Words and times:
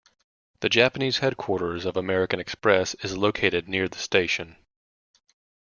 The 0.61 0.69
Japanese 0.69 1.19
headquarters 1.19 1.85
of 1.85 1.95
American 1.95 2.39
Express 2.39 2.95
is 3.03 3.15
located 3.15 3.67
near 3.69 3.87
the 3.87 3.99
station. 3.99 4.55